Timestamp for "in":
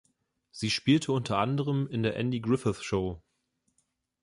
1.87-2.01